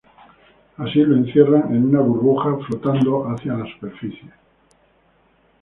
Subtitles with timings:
[0.77, 4.31] Así, lo encierran en una burbuja, flotando hacia la superficie.